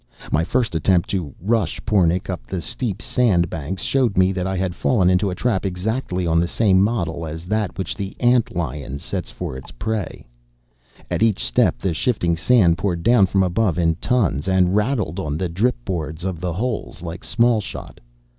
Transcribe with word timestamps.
My 0.31 0.43
first 0.43 0.73
attempt 0.73 1.11
to 1.11 1.35
"rush" 1.39 1.79
Pornic 1.85 2.27
up 2.27 2.47
the 2.47 2.59
steep 2.59 3.03
sand 3.03 3.51
banks 3.51 3.83
showed 3.83 4.17
me 4.17 4.31
that 4.31 4.47
I 4.47 4.57
had 4.57 4.73
fallen 4.73 5.11
into 5.11 5.29
a 5.29 5.35
trap 5.35 5.63
exactly 5.63 6.25
on 6.25 6.39
the 6.39 6.47
same 6.47 6.81
model 6.81 7.23
as 7.23 7.45
that 7.45 7.77
which 7.77 7.93
the 7.95 8.15
ant 8.19 8.55
lion 8.55 8.97
sets 8.97 9.29
for 9.29 9.55
its 9.55 9.69
prey. 9.69 10.25
At 11.11 11.21
each 11.21 11.45
step 11.45 11.77
the 11.77 11.93
shifting 11.93 12.35
sand 12.35 12.79
poured 12.79 13.03
down 13.03 13.27
from 13.27 13.43
above 13.43 13.77
in 13.77 13.93
tons, 13.97 14.47
and 14.47 14.75
rattled 14.75 15.19
on 15.19 15.37
the 15.37 15.47
drip 15.49 15.75
boards 15.85 16.23
of 16.23 16.39
the 16.41 16.53
holes 16.53 17.03
like 17.03 17.23
small 17.23 17.61
shot. 17.61 17.99